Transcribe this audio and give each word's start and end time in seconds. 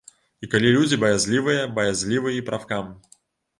І 0.45 0.47
калі 0.53 0.71
людзі 0.75 0.99
баязлівыя, 1.03 1.69
баязлівы 1.77 2.35
і 2.39 2.43
прафкам. 2.51 2.93